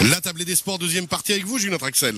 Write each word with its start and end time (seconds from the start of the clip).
La 0.00 0.20
table 0.20 0.44
des 0.44 0.56
sports, 0.56 0.78
deuxième 0.78 1.06
partie 1.06 1.32
avec 1.32 1.44
vous, 1.44 1.58
Julien 1.58 1.76
Axel. 1.80 2.16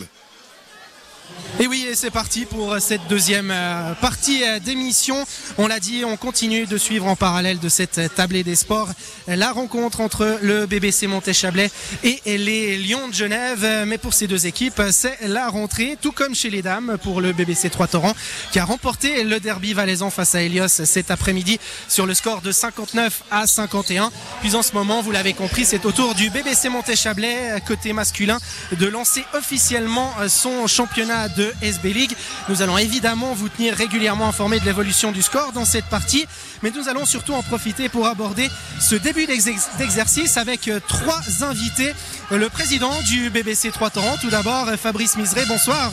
Et 1.61 1.67
oui, 1.67 1.88
c'est 1.95 2.11
parti 2.11 2.45
pour 2.45 2.79
cette 2.81 3.07
deuxième 3.09 3.51
euh, 3.51 3.95
partie 3.95 4.43
euh, 4.45 4.59
d'émission. 4.59 5.25
On 5.57 5.67
l'a 5.67 5.81
dit, 5.81 6.05
on 6.05 6.17
continue 6.17 6.67
de 6.67 6.77
suivre 6.77 7.07
en 7.07 7.17
parallèle 7.17 7.59
de 7.59 7.69
cette 7.69 8.15
tablée 8.15 8.43
des 8.43 8.57
sports 8.57 8.89
la 9.27 9.53
rencontre 9.53 10.01
entre 10.01 10.39
le 10.43 10.67
BBC 10.67 11.07
Montéchablais 11.07 11.71
et 12.03 12.21
les 12.25 12.79
Lions 12.79 13.09
de 13.09 13.15
Genève. 13.15 13.85
Mais 13.87 13.99
pour 13.99 14.15
ces 14.15 14.27
deux 14.27 14.47
équipes, 14.47 14.81
c'est 14.91 15.19
la 15.27 15.49
rentrée, 15.49 15.97
tout 16.01 16.13
comme 16.13 16.35
chez 16.35 16.51
les 16.51 16.63
dames 16.63 16.97
pour 17.03 17.21
le 17.21 17.33
BBC 17.33 17.69
3 17.71 17.89
Torrents 17.89 18.15
qui 18.53 18.59
a 18.59 18.65
remporté 18.65 19.25
le 19.25 19.39
derby 19.39 19.75
valaisan 19.75 20.11
face 20.11 20.35
à 20.35 20.43
Elios 20.43 20.69
cet 20.69 21.11
après-midi 21.11 21.61
sur 21.89 22.07
le 22.07 22.15
score 22.15 22.41
de 22.41 22.53
59 22.53 23.23
à 23.31 23.47
51. 23.47 24.11
Puis 24.41 24.55
en 24.55 24.63
ce 24.63 24.73
moment, 24.73 25.03
vous 25.03 25.13
l'avez 25.13 25.35
compris, 25.35 25.65
c'est 25.65 25.85
au 25.85 25.93
tour 25.93 26.15
du 26.15 26.31
BBC 26.31 26.69
Montéchablais 26.69 27.63
côté 27.67 27.93
masculin 27.93 28.39
de 28.73 28.87
lancer 28.87 29.25
officiellement 29.35 30.13
son 30.29 30.67
championnat 30.67 31.29
de 31.29 31.53
SB 31.63 31.78
League. 31.85 32.17
Nous 32.49 32.63
allons 32.63 32.79
évidemment 32.79 33.33
vous 33.35 33.49
tenir 33.49 33.75
régulièrement 33.75 34.29
informé 34.29 34.61
de 34.61 34.65
l'évolution 34.65 35.13
du 35.13 35.23
score 35.23 35.53
dans 35.53 35.65
cette 35.65 35.87
partie, 35.87 36.27
mais 36.63 36.71
nous 36.71 36.89
allons 36.89 37.05
surtout 37.05 37.35
en 37.35 37.43
profiter 37.43 37.89
pour 37.89 38.07
aborder 38.07 38.49
ce 38.81 38.95
début 38.95 39.27
d'exercice 39.27 40.37
avec 40.37 40.69
euh, 40.69 40.81
trois 40.87 41.21
invités. 41.43 41.93
Le 42.31 42.49
président 42.49 42.93
du 43.03 43.31
BBC 43.31 43.71
3 43.71 43.91
Torrents, 43.91 44.17
tout 44.21 44.31
d'abord 44.31 44.69
Fabrice 44.81 45.17
Miseré, 45.17 45.43
bonsoir. 45.47 45.93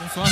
Bonsoir. 0.00 0.26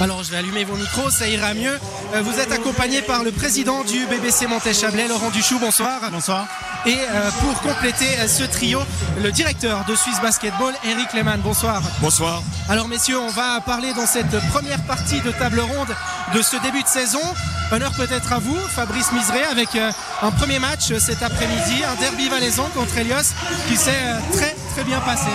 Alors 0.00 0.22
je 0.22 0.30
vais 0.30 0.36
allumer 0.36 0.64
vos 0.64 0.76
micros, 0.76 1.10
ça 1.10 1.26
ira 1.26 1.54
mieux. 1.54 1.78
Euh, 2.14 2.22
vous 2.22 2.38
êtes 2.38 2.52
accompagné 2.52 3.02
par 3.02 3.24
le 3.24 3.32
président 3.32 3.82
du 3.84 4.06
BBC 4.06 4.46
Montéchablais, 4.46 5.08
Laurent 5.08 5.30
Duchou, 5.30 5.58
bonsoir. 5.58 6.00
Bonsoir. 6.10 6.46
Et 6.86 6.96
euh, 6.96 7.30
pour 7.40 7.60
compléter 7.60 8.06
euh, 8.18 8.28
ce 8.28 8.44
trio, 8.44 8.80
le 9.22 9.32
directeur 9.32 9.84
de 9.86 9.94
Suisse 9.94 10.20
Basketball, 10.20 10.72
Eric 10.84 11.12
Lehmann, 11.12 11.40
bonsoir. 11.40 11.82
Bonsoir. 12.00 12.42
Alors 12.68 12.88
messieurs, 12.88 13.18
on 13.18 13.30
va 13.30 13.60
parler 13.60 13.92
dans 13.94 14.06
cette 14.06 14.38
première 14.48 14.80
partie 14.82 15.20
de 15.20 15.30
table 15.32 15.60
ronde 15.60 15.94
de 16.34 16.42
ce 16.42 16.56
début 16.62 16.82
de 16.82 16.88
saison. 16.88 17.20
Honneur 17.72 17.92
peut-être 17.92 18.32
à 18.32 18.38
vous, 18.38 18.56
Fabrice 18.56 19.12
Miseré, 19.12 19.44
avec 19.44 19.68
un 19.76 20.30
premier 20.30 20.58
match 20.58 20.92
cet 20.98 21.22
après-midi, 21.22 21.82
un 21.84 22.00
derby 22.00 22.28
valaisan 22.28 22.68
contre 22.74 22.96
Elios 22.96 23.34
qui 23.68 23.76
s'est 23.76 24.14
très 24.32 24.56
très 24.72 24.84
bien 24.84 25.00
passé. 25.00 25.28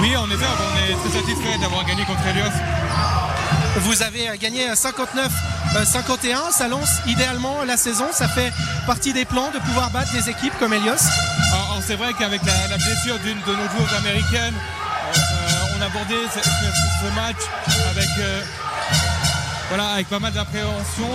Oui, 0.00 0.16
en 0.16 0.30
effet, 0.30 0.44
on 0.44 0.92
est 0.92 0.94
très 0.94 1.18
satisfait 1.18 1.58
d'avoir 1.60 1.84
gagné 1.84 2.04
contre 2.04 2.24
Elios. 2.28 3.23
Vous 3.76 4.02
avez 4.02 4.36
gagné 4.38 4.68
59-51. 4.68 6.52
Ça 6.52 6.68
lance 6.68 7.00
idéalement 7.06 7.64
la 7.64 7.76
saison. 7.76 8.06
Ça 8.12 8.28
fait 8.28 8.52
partie 8.86 9.12
des 9.12 9.24
plans 9.24 9.50
de 9.50 9.58
pouvoir 9.58 9.90
battre 9.90 10.12
des 10.12 10.30
équipes 10.30 10.54
comme 10.58 10.72
Elios. 10.72 11.08
C'est 11.86 11.96
vrai 11.96 12.14
qu'avec 12.18 12.40
la, 12.46 12.76
blessure 12.78 13.18
d'une 13.18 13.38
de 13.40 13.52
nos 13.52 13.68
joueuses 13.68 13.94
américaines, 13.98 14.54
euh, 14.54 15.76
on 15.76 15.82
a 15.82 15.86
abordé 15.86 16.14
ce, 16.32 17.14
match 17.14 17.36
avec, 17.90 18.08
euh, 18.20 18.42
voilà, 19.68 19.88
avec 19.88 20.08
pas 20.08 20.18
mal 20.18 20.32
d'appréhension. 20.32 21.10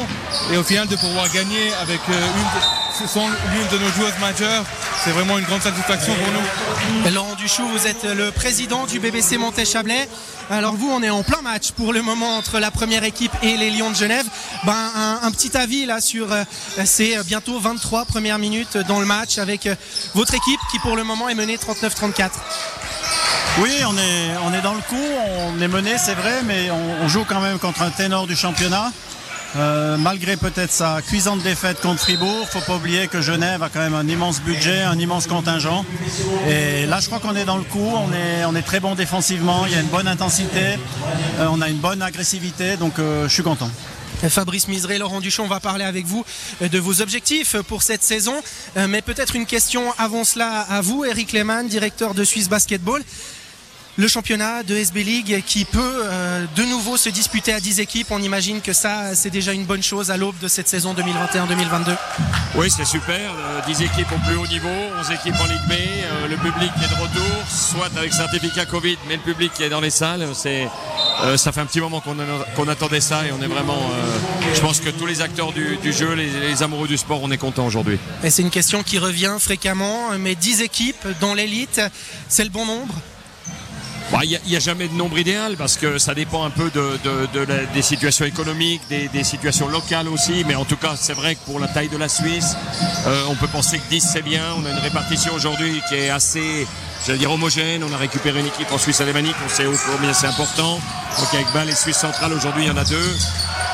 Et 0.52 0.58
au 0.58 0.64
final, 0.64 0.88
de 0.88 0.96
pouvoir 0.96 1.28
gagner 1.30 1.74
avec 1.82 2.02
euh, 2.08 2.14
une, 2.14 3.08
ce 3.08 3.20
l'une 3.20 3.68
de 3.80 3.84
nos 3.84 3.92
joueuses 3.94 4.20
majeures 4.22 4.64
c'est 5.04 5.12
vraiment 5.12 5.38
une 5.38 5.46
grande 5.46 5.62
satisfaction 5.62 6.14
pour 6.14 6.34
nous. 6.34 7.12
Laurent 7.14 7.36
Duchou, 7.36 7.66
vous 7.68 7.88
êtes 7.88 8.04
le 8.04 8.32
président 8.32 8.86
du 8.86 9.00
BBC 9.00 9.38
Montéchablais. 9.38 10.08
Alors 10.50 10.76
vous, 10.76 10.90
on 10.90 11.02
est 11.02 11.10
en 11.10 11.24
plein 11.24 11.42
match 11.42 11.72
pour 11.72 11.94
le 11.94 12.02
moment 12.02 12.38
entre 12.38 12.60
la 12.60 12.72
première 12.72 13.04
équipe 13.04 13.32
et 13.42 13.56
les 13.56 13.72
Lions 13.72 13.92
de 13.92 13.96
Genève. 13.96 14.26
Ben, 14.66 14.92
un, 15.22 15.32
petit 15.32 15.56
avis 15.56 15.86
là 15.86 16.02
sur 16.02 16.32
euh, 16.32 16.44
ces 16.86 17.18
bientôt 17.24 17.60
23 17.60 18.06
premières 18.06 18.40
minutes 18.40 18.78
dans 18.78 19.00
le 19.00 19.06
match 19.06 19.38
avec 19.38 19.68
euh, 19.68 19.76
votre 20.16 20.34
équipe 20.34 20.60
qui 20.72 20.80
pour 20.80 20.96
le 20.96 21.04
moment 21.04 21.30
est 21.30 21.36
menée 21.36 21.58
39-34. 21.58 22.32
Oui, 23.60 23.72
on 23.88 23.98
est, 23.98 24.38
on 24.44 24.54
est 24.54 24.62
dans 24.62 24.74
le 24.74 24.82
coup, 24.82 24.96
on 24.96 25.62
est 25.62 25.68
mené, 25.68 25.98
c'est 25.98 26.14
vrai, 26.14 26.42
mais 26.46 26.70
on 26.72 27.08
joue 27.08 27.26
quand 27.28 27.42
même 27.42 27.60
contre 27.60 27.82
un 27.82 27.90
ténor 27.90 28.28
du 28.28 28.36
championnat. 28.36 28.92
Euh, 29.56 29.98
malgré 29.98 30.38
peut-être 30.38 30.72
sa 30.72 31.02
cuisante 31.02 31.42
défaite 31.42 31.82
contre 31.82 32.02
Fribourg, 32.02 32.48
faut 32.48 32.62
pas 32.62 32.76
oublier 32.76 33.08
que 33.08 33.20
Genève 33.20 33.64
a 33.64 33.70
quand 33.70 33.80
même 33.80 33.96
un 33.96 34.08
immense 34.08 34.42
budget, 34.42 34.82
un 34.82 34.98
immense 35.00 35.26
contingent. 35.26 35.86
Et 36.48 36.86
là, 36.86 37.00
je 37.00 37.08
crois 37.08 37.20
qu'on 37.20 37.36
est 37.36 37.46
dans 37.46 37.58
le 37.58 37.64
coup. 37.64 37.92
On 37.96 38.14
est, 38.14 38.46
on 38.46 38.56
est 38.56 38.62
très 38.62 38.80
bon 38.80 38.94
défensivement. 38.94 39.66
Il 39.66 39.72
y 39.72 39.76
a 39.76 39.82
une 39.82 39.88
bonne 39.88 40.08
intensité. 40.08 40.78
Euh, 41.40 41.48
on 41.50 41.62
a 41.62 41.70
une 41.70 41.80
bonne 41.80 42.02
agressivité. 42.04 42.78
Donc, 42.78 43.00
euh, 43.00 43.28
je 43.28 43.34
suis 43.34 43.44
content. 43.44 43.72
Fabrice 44.28 44.68
Miseré, 44.68 44.98
Laurent 44.98 45.22
Duchon, 45.22 45.46
on 45.46 45.48
va 45.48 45.62
parler 45.62 45.86
avec 45.86 46.06
vous 46.06 46.26
de 46.60 46.78
vos 46.78 47.02
objectifs 47.02 47.56
pour 47.62 47.84
cette 47.84 48.04
saison. 48.04 48.34
Mais 48.76 49.02
peut-être 49.02 49.34
une 49.34 49.46
question 49.46 49.94
avant 49.98 50.26
cela 50.26 50.60
à 50.70 50.82
vous, 50.82 51.06
Eric 51.06 51.32
Lehmann, 51.32 51.70
directeur 51.70 52.14
de 52.14 52.26
Suisse 52.26 52.50
Basketball 52.50 53.02
le 54.00 54.08
championnat 54.08 54.64
de 54.64 54.78
SB 54.78 55.04
League 55.04 55.44
qui 55.46 55.66
peut 55.66 56.04
euh, 56.06 56.46
de 56.56 56.64
nouveau 56.64 56.96
se 56.96 57.10
disputer 57.10 57.52
à 57.52 57.60
10 57.60 57.82
équipes. 57.82 58.08
On 58.12 58.22
imagine 58.22 58.62
que 58.62 58.72
ça, 58.72 59.14
c'est 59.14 59.30
déjà 59.30 59.52
une 59.52 59.66
bonne 59.66 59.84
chose 59.84 60.10
à 60.10 60.16
l'aube 60.16 60.40
de 60.42 60.48
cette 60.48 60.70
saison 60.70 60.94
2021-2022. 60.94 61.98
Oui, 62.56 62.72
c'est 62.72 62.86
super. 62.86 63.34
10 63.68 63.82
euh, 63.82 63.86
équipes 63.86 64.08
au 64.14 64.26
plus 64.26 64.38
haut 64.38 64.48
niveau, 64.48 64.70
11 65.02 65.12
équipes 65.12 65.36
en 65.42 65.46
Ligue 65.48 65.68
B, 65.68 65.74
euh, 65.74 66.28
le 66.30 66.38
public 66.38 66.72
qui 66.78 66.86
est 66.86 66.96
de 66.96 67.02
retour, 67.02 67.44
soit 67.50 67.90
avec 67.98 68.14
certificat 68.14 68.66
Covid, 68.66 68.96
mais 69.10 69.18
le 69.18 69.22
public 69.22 69.52
qui 69.54 69.64
est 69.64 69.70
dans 69.70 69.82
les 69.82 69.90
salles. 69.90 70.30
C'est, 70.34 70.70
ça 71.36 71.52
fait 71.52 71.60
un 71.60 71.66
petit 71.66 71.82
moment 71.82 72.02
qu'on, 72.02 72.68
attendait 72.70 73.02
ça 73.02 73.28
et 73.28 73.34
on 73.34 73.44
est 73.44 73.48
vraiment. 73.48 73.82
je 74.54 74.62
pense 74.62 74.80
que 74.80 74.92
tous 74.92 75.08
les 75.08 75.22
acteurs 75.22 75.52
du, 75.52 75.78
jeu, 75.92 76.14
les, 76.14 76.30
les, 76.30 76.64
amoureux 76.64 76.88
du 76.88 76.96
sport, 76.96 77.20
on 77.22 77.32
est 77.32 77.38
contents 77.38 77.66
aujourd'hui. 77.66 78.00
Et 78.24 78.30
c'est 78.30 78.44
une 78.44 78.50
question 78.50 78.82
qui 78.82 78.98
revient 78.98 79.36
fréquemment, 79.40 80.18
mais 80.18 80.36
10 80.36 80.62
équipes 80.62 81.06
dans 81.20 81.34
l'élite, 81.34 81.82
c'est 82.30 82.46
le 82.46 82.50
bon 82.50 82.66
nombre? 82.66 82.96
Bah, 84.12 84.20
il 84.24 84.40
n'y 84.48 84.56
a, 84.56 84.60
jamais 84.60 84.88
de 84.88 84.94
nombre 84.94 85.20
idéal 85.20 85.56
parce 85.56 85.78
que 85.78 86.00
ça 86.00 86.16
dépend 86.16 86.44
un 86.44 86.50
peu 86.50 86.72
de, 86.72 86.98
des 87.74 87.82
situations 87.82 88.26
économiques, 88.26 88.82
des, 88.90 89.24
situations 89.24 89.68
locales 89.68 90.08
aussi. 90.08 90.44
Mais 90.48 90.56
en 90.56 90.66
tout 90.66 90.78
cas, 90.78 90.96
c'est 90.96 91.14
vrai 91.14 91.36
que 91.36 91.42
pour 91.46 91.60
la 91.60 91.68
taille 91.68 91.90
de 91.90 91.98
la 91.98 92.10
Suisse, 92.10 92.56
euh, 93.06 93.24
on 93.30 93.36
peut 93.36 93.48
penser 93.48 93.78
que 93.78 93.90
10 93.90 94.02
c'est 94.02 94.24
bien. 94.24 94.44
On 94.58 94.66
a 94.66 94.72
une 94.72 94.80
répartition 94.80 95.34
aujourd'hui 95.34 95.82
qui 95.90 95.96
est 95.96 96.10
assez, 96.10 96.68
dire 97.08 97.32
homogène. 97.32 97.84
On 97.84 97.94
a 97.94 97.98
récupéré 97.98 98.40
une 98.40 98.48
équipe 98.48 98.72
en 98.72 98.80
Suisse 98.80 99.00
alémanique, 99.00 99.36
on 99.46 99.50
sait 99.50 99.66
combien 99.92 100.14
c'est 100.14 100.28
important. 100.28 100.80
Donc 101.20 101.34
avec 101.34 101.52
Bâle 101.54 101.70
et 101.70 101.76
Suisse 101.76 101.98
centrale 101.98 102.34
aujourd'hui, 102.34 102.64
il 102.64 102.68
y 102.68 102.72
en 102.72 102.78
a 102.78 102.86
deux. 102.86 103.16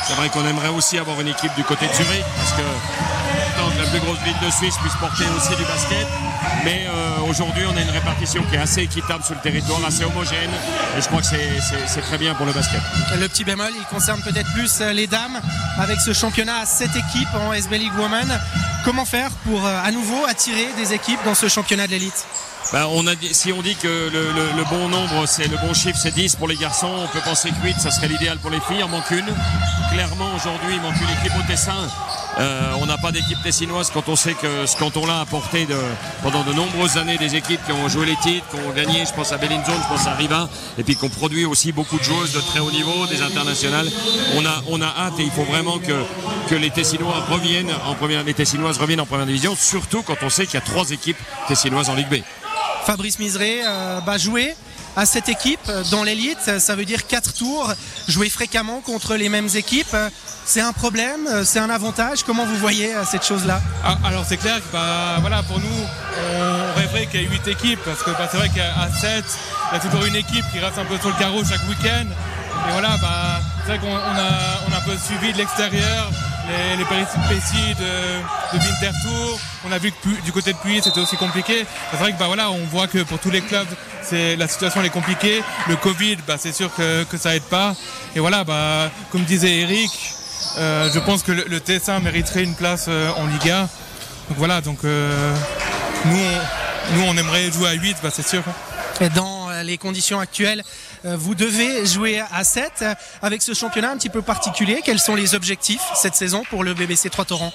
C'est 0.05 0.13
vrai 0.15 0.29
qu'on 0.29 0.45
aimerait 0.45 0.69
aussi 0.69 0.97
avoir 0.97 1.19
une 1.21 1.29
équipe 1.29 1.55
du 1.55 1.63
côté 1.63 1.87
de 1.87 1.93
Zurich 1.93 2.25
parce 2.37 2.51
que 2.51 3.24
plus 3.99 4.05
grosse 4.05 4.19
ville 4.23 4.35
de 4.45 4.51
Suisse 4.51 4.75
puisse 4.81 4.95
porter 4.95 5.25
aussi 5.37 5.55
du 5.55 5.63
basket. 5.63 6.07
Mais 6.63 6.85
euh, 6.87 7.29
aujourd'hui, 7.29 7.63
on 7.71 7.77
a 7.77 7.81
une 7.81 7.89
répartition 7.89 8.43
qui 8.43 8.55
est 8.55 8.59
assez 8.59 8.81
équitable 8.81 9.23
sur 9.23 9.35
le 9.35 9.41
territoire, 9.41 9.79
assez 9.85 10.03
homogène. 10.03 10.49
Et 10.97 11.01
je 11.01 11.07
crois 11.07 11.21
que 11.21 11.27
c'est 11.27 12.01
très 12.01 12.17
bien 12.17 12.35
pour 12.35 12.45
le 12.45 12.51
basket. 12.51 12.81
Le 13.19 13.27
petit 13.27 13.43
bémol, 13.43 13.71
il 13.77 13.85
concerne 13.85 14.21
peut-être 14.21 14.51
plus 14.53 14.81
euh, 14.81 14.91
les 14.91 15.07
dames 15.07 15.39
avec 15.79 16.01
ce 16.01 16.13
championnat 16.13 16.59
à 16.59 16.65
7 16.65 16.89
équipes 16.89 17.33
en 17.35 17.53
SB 17.53 17.77
League 17.77 17.97
Women. 17.97 18.39
Comment 18.83 19.05
faire 19.05 19.29
pour 19.45 19.65
euh, 19.65 19.83
à 19.83 19.91
nouveau 19.91 20.25
attirer 20.25 20.67
des 20.77 20.93
équipes 20.93 21.23
dans 21.23 21.35
ce 21.35 21.47
championnat 21.47 21.87
de 21.87 21.91
l'élite? 21.91 22.25
Ben, 22.73 22.87
on 22.91 23.05
a 23.07 23.11
si 23.31 23.53
on 23.53 23.61
dit 23.61 23.75
que 23.75 24.09
le, 24.11 24.63
bon 24.69 24.89
nombre, 24.89 25.25
c'est 25.27 25.47
le 25.47 25.57
bon 25.57 25.73
chiffre, 25.73 25.99
c'est 26.01 26.13
10 26.13 26.35
pour 26.35 26.47
les 26.47 26.55
garçons, 26.55 26.91
on 27.03 27.07
peut 27.07 27.23
penser 27.23 27.49
que 27.49 27.63
8, 27.63 27.79
ça 27.79 27.91
serait 27.91 28.07
l'idéal 28.07 28.39
pour 28.39 28.49
les 28.49 28.59
filles. 28.61 28.77
Il 28.79 28.83
en 28.83 28.89
manque 28.89 29.11
une. 29.11 29.27
Clairement, 29.91 30.33
aujourd'hui, 30.35 30.73
il 30.73 30.81
manque 30.81 30.99
une 30.99 31.17
équipe 31.19 31.37
au 31.39 31.43
Tessin. 31.47 31.87
Euh, 32.37 32.73
on 32.81 32.85
n'a 32.85 32.97
pas 32.97 33.11
d'équipe 33.11 33.41
tessinoise 33.41 33.91
quand 33.93 34.09
on 34.09 34.15
sait 34.15 34.33
que 34.33 34.65
ce 34.65 34.75
canton-là 34.75 35.19
a 35.19 35.21
apporté 35.21 35.65
de, 35.65 35.77
pendant 36.21 36.43
de 36.43 36.51
nombreuses 36.51 36.97
années 36.97 37.17
des 37.17 37.35
équipes 37.35 37.61
qui 37.65 37.71
ont 37.71 37.87
joué 37.87 38.05
les 38.05 38.17
titres, 38.17 38.45
qui 38.49 38.57
ont 38.57 38.73
gagné. 38.73 39.05
Je 39.05 39.13
pense 39.13 39.31
à 39.31 39.37
Bellinzone, 39.37 39.81
je 39.81 39.87
pense 39.87 40.05
à 40.05 40.15
Riva, 40.15 40.49
et 40.77 40.83
puis 40.83 40.95
qu'on 40.95 41.07
produit 41.07 41.45
aussi 41.45 41.71
beaucoup 41.71 41.97
de 41.97 42.03
joueuses 42.03 42.33
de 42.33 42.41
très 42.41 42.59
haut 42.59 42.71
niveau, 42.71 43.05
des 43.07 43.21
internationales. 43.21 43.89
On 44.35 44.81
a, 44.81 44.85
hâte 44.85 45.19
et 45.19 45.23
il 45.23 45.31
faut 45.31 45.45
vraiment 45.45 45.79
que, 45.79 46.55
les 46.55 46.69
reviennent 46.69 47.71
en 47.85 47.95
première, 47.95 48.23
les 48.23 48.33
Tessinoises 48.33 48.77
reviennent 48.77 49.01
en 49.01 49.05
première 49.05 49.25
division, 49.25 49.55
surtout 49.55 50.03
quand 50.03 50.17
on 50.21 50.29
sait 50.29 50.45
qu'il 50.45 50.55
y 50.55 50.57
a 50.57 50.61
trois 50.61 50.89
équipes 50.91 51.17
tessinoises 51.47 51.89
en 51.89 51.95
Ligue 51.95 52.09
B. 52.09 52.15
Fabrice 52.85 53.17
Miseré 53.17 53.61
euh, 53.65 53.99
va 54.05 54.17
jouer 54.17 54.55
à 54.95 55.05
cette 55.05 55.29
équipe 55.29 55.71
dans 55.91 56.03
l'élite. 56.03 56.59
Ça 56.59 56.75
veut 56.75 56.85
dire 56.85 57.07
quatre 57.07 57.33
tours, 57.33 57.73
jouer 58.07 58.29
fréquemment 58.29 58.81
contre 58.81 59.15
les 59.15 59.29
mêmes 59.29 59.49
équipes. 59.55 59.95
C'est 60.45 60.61
un 60.61 60.73
problème, 60.73 61.27
c'est 61.43 61.59
un 61.59 61.69
avantage. 61.69 62.23
Comment 62.23 62.45
vous 62.45 62.57
voyez 62.57 62.93
euh, 62.93 63.03
cette 63.03 63.25
chose-là? 63.25 63.59
Ah, 63.83 63.97
Alors 64.05 64.25
c'est 64.27 64.37
clair 64.37 64.57
que 64.57 64.71
bah, 64.71 65.17
voilà, 65.19 65.41
pour 65.43 65.59
nous, 65.59 65.65
on 65.65 66.79
rêverait 66.79 67.07
qu'il 67.07 67.21
y 67.21 67.25
ait 67.25 67.29
8 67.29 67.47
équipes 67.47 67.79
parce 67.83 68.03
que 68.03 68.11
bah, 68.11 68.27
c'est 68.29 68.37
vrai 68.37 68.49
qu'à 68.49 68.87
7, 68.95 69.25
il 69.71 69.73
y 69.73 69.77
a 69.77 69.79
toujours 69.79 70.05
une 70.05 70.15
équipe 70.15 70.45
qui 70.51 70.59
reste 70.59 70.77
un 70.77 70.85
peu 70.85 70.97
sur 70.99 71.09
le 71.09 71.15
carreau 71.15 71.43
chaque 71.43 71.67
week-end. 71.67 72.05
Et 72.05 72.71
voilà, 72.71 72.97
bah, 73.01 73.41
c'est 73.65 73.75
vrai 73.75 73.79
qu'on 73.79 73.95
a, 73.95 73.99
on 74.69 74.73
a 74.73 74.77
un 74.77 74.81
peu 74.85 74.95
suivi 74.97 75.33
de 75.33 75.37
l'extérieur 75.39 76.11
les, 76.47 76.77
les 76.77 76.85
péripéties 76.85 77.75
de, 77.79 78.57
de 78.57 78.63
Winterthur. 78.63 79.39
On 79.67 79.71
a 79.71 79.77
vu 79.77 79.91
que 79.91 80.21
du 80.23 80.31
côté 80.31 80.53
de 80.53 80.57
Puy, 80.57 80.81
c'était 80.83 80.99
aussi 80.99 81.17
compliqué. 81.17 81.65
C'est 81.91 81.97
vrai 81.97 82.13
que 82.13 82.19
bah, 82.19 82.27
voilà, 82.27 82.51
on 82.51 82.65
voit 82.65 82.87
que 82.87 82.99
pour 83.03 83.19
tous 83.19 83.31
les 83.31 83.41
clubs, 83.41 83.67
c'est, 84.01 84.35
la 84.35 84.47
situation 84.47 84.83
est 84.83 84.89
compliquée. 84.89 85.41
Le 85.67 85.75
Covid, 85.75 86.17
bah, 86.27 86.35
c'est 86.37 86.53
sûr 86.53 86.73
que, 86.75 87.03
que 87.05 87.17
ça 87.17 87.35
aide 87.35 87.43
pas. 87.43 87.75
Et 88.15 88.19
voilà, 88.19 88.43
bah, 88.43 88.89
comme 89.11 89.23
disait 89.23 89.61
Eric, 89.61 90.14
euh, 90.57 90.89
je 90.93 90.99
pense 90.99 91.23
que 91.23 91.31
le, 91.31 91.59
Tessin 91.59 91.99
mériterait 91.99 92.43
une 92.43 92.55
place 92.55 92.85
euh, 92.87 93.11
en 93.17 93.25
Liga. 93.27 93.67
Donc 94.29 94.37
voilà, 94.37 94.61
donc 94.61 94.79
euh, 94.83 95.35
nous, 96.05 96.17
on, 96.17 96.95
nous, 96.95 97.03
on 97.07 97.17
aimerait 97.17 97.51
jouer 97.51 97.69
à 97.69 97.73
8, 97.73 97.97
bah, 98.01 98.09
c'est 98.13 98.27
sûr. 98.27 98.43
Dans 99.13 99.49
les 99.63 99.77
conditions 99.77 100.21
actuelles, 100.21 100.63
vous 101.03 101.35
devez 101.35 101.85
jouer 101.85 102.21
à 102.33 102.45
7 102.45 102.85
avec 103.21 103.41
ce 103.41 103.53
championnat 103.53 103.91
un 103.91 103.97
petit 103.97 104.09
peu 104.09 104.21
particulier. 104.21 104.81
Quels 104.85 104.99
sont 104.99 105.15
les 105.15 105.35
objectifs 105.35 105.81
cette 105.95 106.15
saison 106.15 106.43
pour 106.49 106.63
le 106.63 106.73
BBC 106.73 107.09
3 107.09 107.25
Torrents? 107.25 107.51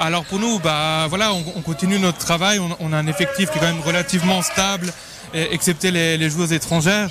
Alors 0.00 0.24
pour 0.24 0.38
nous, 0.38 0.58
bah 0.60 1.06
voilà, 1.10 1.34
on, 1.34 1.60
continue 1.60 1.98
notre 1.98 2.18
travail. 2.18 2.58
On, 2.58 2.92
a 2.94 2.96
un 2.96 3.06
effectif 3.06 3.50
qui 3.50 3.58
est 3.58 3.60
quand 3.60 3.66
même 3.66 3.82
relativement 3.82 4.40
stable, 4.40 4.90
excepté 5.34 5.90
les, 5.90 6.16
les 6.16 6.30
joueuses 6.30 6.54
étrangères. 6.54 7.10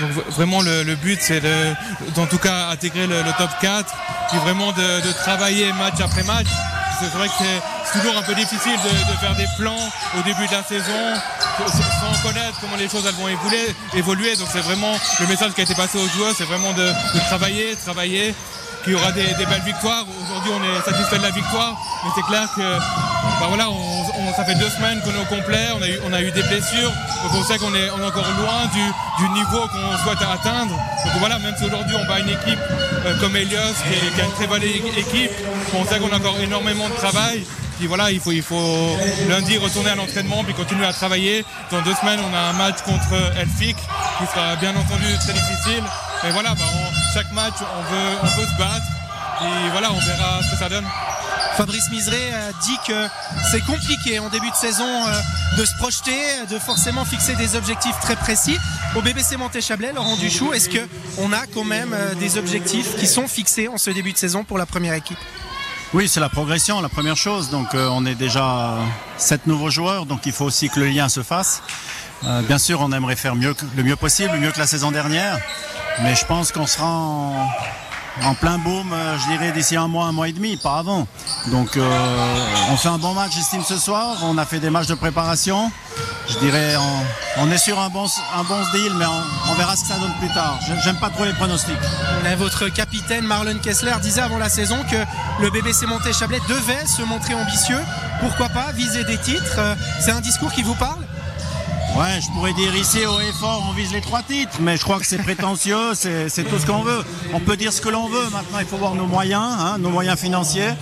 Donc 0.00 0.10
vraiment 0.30 0.60
le, 0.62 0.94
but 0.96 1.18
c'est 1.20 1.40
de, 1.40 1.74
en 2.16 2.26
tout 2.26 2.38
cas 2.38 2.68
intégrer 2.68 3.06
le, 3.06 3.22
top 3.38 3.50
4, 3.60 3.94
puis 4.30 4.38
vraiment 4.38 4.72
de, 4.72 5.12
travailler 5.22 5.72
match 5.74 6.00
après 6.00 6.22
match. 6.24 6.46
C'est 6.98 7.12
vrai 7.12 7.28
que 7.28 7.34
c'est 7.84 7.98
toujours 7.98 8.16
un 8.16 8.22
peu 8.22 8.34
difficile 8.34 8.76
de, 8.82 9.18
faire 9.20 9.34
des 9.36 9.46
plans 9.58 9.90
au 10.18 10.22
début 10.22 10.46
de 10.46 10.52
la 10.52 10.62
saison 10.62 11.20
sans 11.58 12.22
connaître 12.28 12.58
comment 12.60 12.76
les 12.76 12.88
choses 12.88 13.04
vont 13.18 13.28
évoluer. 13.28 13.74
évoluer. 13.94 14.36
Donc 14.36 14.48
c'est 14.52 14.60
vraiment 14.60 14.94
le 15.20 15.26
message 15.26 15.52
qui 15.52 15.60
a 15.60 15.64
été 15.64 15.74
passé 15.74 15.98
aux 15.98 16.08
joueurs, 16.08 16.34
c'est 16.36 16.44
vraiment 16.44 16.72
de, 16.72 16.90
travailler, 17.28 17.76
travailler 17.76 18.34
il 18.86 18.92
y 18.92 18.94
aura 18.94 19.12
des, 19.12 19.22
belles 19.22 19.62
victoires. 19.64 20.04
Aujourd'hui, 20.22 20.52
on 20.54 20.62
est 20.62 20.82
satisfait 20.84 21.18
de 21.18 21.22
la 21.22 21.30
victoire, 21.30 21.76
mais 22.04 22.10
c'est 22.14 22.22
clair 22.22 22.48
que 22.54 22.62
bah 23.40 23.46
voilà, 23.48 23.68
on, 23.68 24.32
ça 24.34 24.44
fait 24.44 24.54
deux 24.54 24.68
semaines 24.68 25.00
qu'on 25.00 25.10
est 25.10 25.20
au 25.20 25.24
complet, 25.24 25.68
on 25.76 25.82
a 25.82 25.88
eu, 25.88 25.98
on 26.06 26.12
a 26.12 26.22
eu 26.22 26.30
des 26.30 26.42
blessures, 26.42 26.90
donc 27.22 27.32
on 27.34 27.42
sait 27.44 27.58
qu'on 27.58 27.74
est, 27.74 27.90
on 27.90 28.00
est 28.00 28.06
encore 28.06 28.26
loin 28.38 28.66
du, 28.72 29.28
niveau 29.30 29.66
qu'on 29.68 30.04
souhaite 30.04 30.22
atteindre. 30.22 30.74
Donc 31.04 31.14
voilà, 31.18 31.38
même 31.38 31.54
si 31.58 31.64
aujourd'hui 31.64 31.96
on 31.96 32.06
bat 32.06 32.20
une 32.20 32.30
équipe 32.30 32.58
euh, 33.04 33.18
comme 33.20 33.34
Elios, 33.36 33.58
qui, 33.58 34.20
a 34.20 34.24
une 34.24 34.32
très 34.32 34.46
belle 34.46 34.64
équipe, 34.64 35.32
on 35.74 35.84
sait 35.84 35.98
qu'on 35.98 36.12
a 36.12 36.16
encore 36.16 36.38
énormément 36.40 36.88
de 36.88 36.94
travail. 36.94 37.44
Puis 37.78 37.86
voilà, 37.86 38.10
il 38.10 38.20
faut, 38.20 38.32
il 38.32 38.42
faut 38.42 38.96
lundi 39.28 39.58
retourner 39.58 39.90
à 39.90 39.96
l'entraînement 39.96 40.44
puis 40.44 40.54
continuer 40.54 40.86
à 40.86 40.92
travailler. 40.92 41.44
Dans 41.70 41.82
deux 41.82 41.94
semaines, 41.94 42.20
on 42.20 42.34
a 42.34 42.40
un 42.40 42.52
match 42.54 42.80
contre 42.82 43.12
Elfic 43.38 43.76
qui 43.76 44.26
sera 44.26 44.56
bien 44.56 44.70
entendu 44.70 45.04
très 45.18 45.34
difficile. 45.34 45.84
Mais 46.24 46.30
voilà, 46.30 46.54
bah, 46.54 46.64
chaque 47.16 47.32
match, 47.32 47.54
on 47.60 47.82
veut, 47.94 48.18
on 48.24 48.40
veut 48.40 48.46
se 48.46 48.58
battre. 48.58 48.84
Et 49.40 49.70
voilà, 49.70 49.90
on 49.90 49.98
verra 49.98 50.42
ce 50.42 50.50
que 50.50 50.58
ça 50.58 50.68
donne. 50.68 50.84
Fabrice 51.56 51.90
Miseret 51.90 52.30
dit 52.62 52.76
que 52.86 53.06
c'est 53.50 53.64
compliqué 53.64 54.18
en 54.18 54.28
début 54.28 54.50
de 54.50 54.54
saison 54.54 54.84
euh, 54.84 55.20
de 55.56 55.64
se 55.64 55.74
projeter, 55.76 56.18
de 56.50 56.58
forcément 56.58 57.06
fixer 57.06 57.34
des 57.36 57.56
objectifs 57.56 57.98
très 58.02 58.16
précis. 58.16 58.58
Au 58.94 59.00
BBC 59.00 59.38
Montéchablais, 59.38 59.94
Laurent 59.94 60.16
Duchou, 60.16 60.52
est-ce 60.52 60.68
qu'on 60.68 61.32
a 61.32 61.46
quand 61.54 61.64
même 61.64 61.94
euh, 61.94 62.14
des 62.16 62.36
objectifs 62.36 62.96
qui 62.98 63.06
sont 63.06 63.28
fixés 63.28 63.68
en 63.68 63.78
ce 63.78 63.88
début 63.88 64.12
de 64.12 64.18
saison 64.18 64.44
pour 64.44 64.58
la 64.58 64.66
première 64.66 64.92
équipe? 64.92 65.18
Oui, 65.94 66.08
c'est 66.08 66.20
la 66.20 66.28
progression, 66.28 66.82
la 66.82 66.90
première 66.90 67.16
chose. 67.16 67.48
Donc, 67.48 67.74
euh, 67.74 67.88
on 67.90 68.04
est 68.04 68.14
déjà 68.14 68.76
sept 69.16 69.46
nouveaux 69.46 69.70
joueurs, 69.70 70.04
donc 70.04 70.26
il 70.26 70.32
faut 70.32 70.44
aussi 70.44 70.68
que 70.68 70.80
le 70.80 70.88
lien 70.88 71.08
se 71.08 71.22
fasse. 71.22 71.62
Bien 72.22 72.58
sûr, 72.58 72.80
on 72.80 72.92
aimerait 72.92 73.16
faire 73.16 73.34
le 73.34 73.82
mieux 73.82 73.96
possible, 73.96 74.36
mieux 74.38 74.50
que 74.50 74.58
la 74.58 74.66
saison 74.66 74.90
dernière. 74.90 75.38
Mais 76.02 76.14
je 76.14 76.26
pense 76.26 76.52
qu'on 76.52 76.66
sera 76.66 76.86
en, 78.22 78.34
plein 78.34 78.58
boom, 78.58 78.92
euh, 78.92 79.18
je 79.18 79.32
dirais 79.32 79.52
d'ici 79.52 79.76
un 79.76 79.88
mois, 79.88 80.06
un 80.06 80.12
mois 80.12 80.28
et 80.28 80.32
demi, 80.32 80.56
pas 80.56 80.78
avant. 80.78 81.06
Donc 81.50 81.76
euh, 81.76 82.46
on 82.70 82.76
fait 82.76 82.88
un 82.88 82.98
bon 82.98 83.14
match, 83.14 83.32
j'estime, 83.34 83.62
ce 83.62 83.76
soir. 83.78 84.16
On 84.22 84.36
a 84.36 84.44
fait 84.44 84.58
des 84.58 84.70
matchs 84.70 84.88
de 84.88 84.94
préparation. 84.94 85.70
Je 86.28 86.38
dirais, 86.38 86.74
on, 87.38 87.50
est 87.50 87.58
sur 87.58 87.78
un 87.78 87.88
bon, 87.88 88.06
un 88.34 88.42
bon 88.42 88.60
deal, 88.74 88.92
mais 88.98 89.04
on, 89.48 89.54
verra 89.54 89.76
ce 89.76 89.82
que 89.82 89.88
ça 89.88 89.98
donne 89.98 90.12
plus 90.18 90.32
tard. 90.34 90.58
J'aime 90.82 90.96
pas 90.96 91.08
trop 91.08 91.24
les 91.24 91.32
pronostics. 91.32 91.76
Votre 92.36 92.68
capitaine 92.68 93.24
Marlon 93.24 93.58
Kessler 93.62 93.92
disait 94.02 94.20
avant 94.20 94.38
la 94.38 94.48
saison 94.48 94.76
que 94.90 94.96
le 95.42 95.50
BBC 95.50 95.86
Monté-Chablais 95.86 96.40
devait 96.48 96.84
se 96.86 97.02
montrer 97.02 97.34
ambitieux. 97.34 97.80
Pourquoi 98.20 98.48
pas 98.48 98.72
viser 98.72 99.04
des 99.04 99.18
titres? 99.18 99.58
Euh, 99.58 99.74
C'est 100.00 100.10
un 100.10 100.20
discours 100.20 100.52
qui 100.52 100.62
vous 100.62 100.74
parle? 100.74 100.98
Ouais, 101.96 102.20
je 102.20 102.30
pourrais 102.30 102.52
dire 102.52 102.76
ici 102.76 103.06
au 103.06 103.18
effort, 103.20 103.64
on 103.70 103.72
vise 103.72 103.90
les 103.90 104.02
trois 104.02 104.22
titres, 104.22 104.58
mais 104.60 104.76
je 104.76 104.82
crois 104.82 104.98
que 104.98 105.06
c'est 105.06 105.16
prétentieux, 105.16 105.94
c'est 105.94 106.44
tout 106.44 106.58
ce 106.58 106.66
qu'on 106.66 106.82
veut. 106.82 107.02
On 107.32 107.40
peut 107.40 107.56
dire 107.56 107.72
ce 107.72 107.80
que 107.80 107.88
l'on 107.88 108.06
veut. 108.06 108.28
Maintenant, 108.30 108.58
il 108.60 108.66
faut 108.66 108.76
voir 108.76 108.94
nos 108.94 109.06
moyens, 109.06 109.56
hein, 109.58 109.78
nos 109.78 109.88
moyens 109.88 110.18
financiers, 110.18 110.72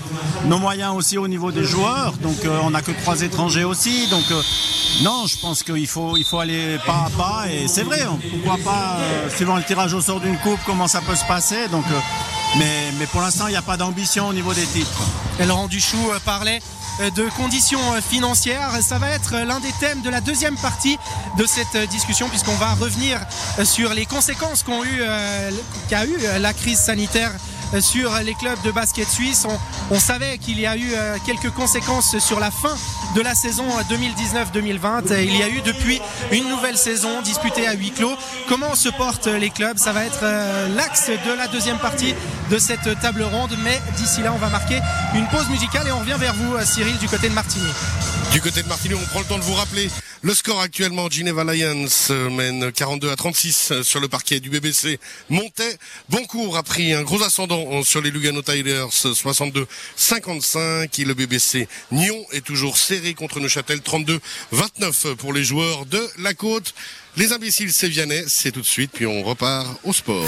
nos 0.46 0.58
moyens 0.58 0.92
aussi 0.96 1.16
au 1.16 1.28
niveau 1.28 1.52
des 1.52 1.62
joueurs. 1.62 2.14
Donc, 2.14 2.44
euh, 2.44 2.58
on 2.64 2.70
n'a 2.70 2.82
que 2.82 2.90
trois 2.90 3.20
étrangers 3.20 3.62
aussi. 3.62 4.08
Donc, 4.08 4.28
euh, 4.32 4.42
non, 5.04 5.26
je 5.28 5.38
pense 5.38 5.62
qu'il 5.62 5.86
faut, 5.86 6.16
aller 6.40 6.78
pas 6.84 7.06
à 7.06 7.10
pas. 7.16 7.44
Et 7.48 7.68
c'est 7.68 7.84
vrai, 7.84 8.00
pourquoi 8.32 8.58
pas, 8.64 8.96
euh, 8.98 9.30
suivant 9.30 9.54
le 9.54 9.62
tirage 9.62 9.94
au 9.94 10.00
sort 10.00 10.18
d'une 10.18 10.38
coupe, 10.38 10.58
comment 10.66 10.88
ça 10.88 11.00
peut 11.00 11.14
se 11.14 11.24
passer. 11.26 11.68
Donc, 11.68 11.84
mais, 12.58 13.06
pour 13.12 13.20
l'instant, 13.20 13.46
il 13.48 13.50
n'y 13.50 13.56
a 13.56 13.62
pas 13.62 13.76
d'ambition 13.76 14.28
au 14.28 14.32
niveau 14.32 14.54
des 14.54 14.66
titres. 14.66 15.02
Et 15.40 15.46
Laurent 15.46 15.66
Duchou 15.66 16.12
parlait 16.24 16.60
euh, 17.00 17.10
de 17.10 17.28
conditions 17.30 17.80
euh, 17.94 18.00
financières. 18.00 18.70
Ça 18.80 18.98
va 18.98 19.10
être 19.10 19.36
l'un 19.38 19.58
des 19.58 19.72
thèmes 19.80 20.00
de 20.02 20.10
la 20.10 20.20
deuxième 20.20 20.56
partie 20.56 20.96
de 21.36 21.44
cette 21.44 21.74
euh, 21.74 21.86
discussion 21.86 22.28
puisqu'on 22.28 22.54
va 22.54 22.74
revenir 22.74 23.18
sur 23.64 23.94
les 23.94 24.06
conséquences 24.06 24.62
qu'a 24.62 26.04
eu, 26.04 26.10
eu 26.10 26.40
la 26.40 26.52
crise 26.52 26.78
sanitaire 26.78 27.32
sur 27.80 28.12
les 28.20 28.34
clubs 28.34 28.60
de 28.62 28.70
basket 28.70 29.08
suisse. 29.08 29.46
On, 29.90 29.98
savait 29.98 30.38
qu'il 30.38 30.60
y 30.60 30.66
a 30.66 30.76
eu 30.76 30.92
quelques 31.26 31.50
conséquences 31.50 32.18
sur 32.18 32.40
la 32.40 32.50
fin 32.50 32.76
de 33.14 33.20
la 33.20 33.34
saison 33.34 33.64
2019-2020. 33.90 35.22
Il 35.22 35.36
y 35.36 35.42
a 35.42 35.48
eu 35.48 35.60
depuis 35.62 36.00
une 36.32 36.48
nouvelle 36.48 36.76
saison 36.76 37.22
disputée 37.22 37.66
à 37.66 37.74
huis 37.74 37.90
clos. 37.90 38.16
Comment 38.48 38.74
se 38.74 38.88
portent 38.88 39.26
les 39.26 39.50
clubs? 39.50 39.78
Ça 39.78 39.92
va 39.92 40.04
être 40.04 40.24
l'axe 40.74 41.08
de 41.08 41.32
la 41.32 41.46
deuxième 41.48 41.78
partie 41.78 42.14
de 42.50 42.58
cette 42.58 43.00
table 43.00 43.22
ronde. 43.22 43.56
Mais 43.62 43.80
d'ici 43.96 44.22
là, 44.22 44.32
on 44.34 44.38
va 44.38 44.48
marquer 44.48 44.80
une 45.14 45.26
pause 45.28 45.48
musicale 45.48 45.88
et 45.88 45.92
on 45.92 46.00
revient 46.00 46.16
vers 46.18 46.34
vous, 46.34 46.54
Cyril, 46.64 46.96
du 46.98 47.08
côté 47.08 47.28
de 47.28 47.34
Martigny. 47.34 47.68
Du 48.32 48.40
côté 48.40 48.62
de 48.62 48.68
Martigny, 48.68 48.94
on 48.94 49.06
prend 49.06 49.20
le 49.20 49.26
temps 49.26 49.38
de 49.38 49.44
vous 49.44 49.54
rappeler 49.54 49.90
le 50.24 50.34
score 50.34 50.60
actuellement, 50.60 51.08
Geneva 51.10 51.44
Lions 51.44 51.86
mène 52.30 52.72
42 52.72 53.10
à 53.10 53.16
36 53.16 53.82
sur 53.82 54.00
le 54.00 54.08
parquet 54.08 54.40
du 54.40 54.48
BBC 54.48 54.98
Montais. 55.28 55.76
Boncourt 56.08 56.56
a 56.56 56.62
pris 56.62 56.94
un 56.94 57.02
gros 57.02 57.22
ascendant 57.22 57.82
sur 57.82 58.00
les 58.00 58.10
Lugano 58.10 58.40
Tigers 58.40 58.86
62-55 58.90 60.98
et 60.98 61.04
le 61.04 61.12
BBC 61.12 61.68
Nyon 61.92 62.24
est 62.32 62.42
toujours 62.42 62.78
serré 62.78 63.12
contre 63.12 63.38
Neuchâtel 63.38 63.80
32-29 63.80 65.14
pour 65.16 65.34
les 65.34 65.44
joueurs 65.44 65.84
de 65.84 66.00
la 66.18 66.32
côte. 66.32 66.72
Les 67.18 67.34
imbéciles 67.34 67.72
sévianais, 67.72 68.24
c'est 68.26 68.50
tout 68.50 68.62
de 68.62 68.66
suite, 68.66 68.92
puis 68.94 69.06
on 69.06 69.22
repart 69.22 69.78
au 69.84 69.92
sport. 69.92 70.26